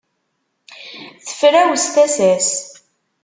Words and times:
Tefrawes 1.25 1.85
tasa-s. 1.93 2.49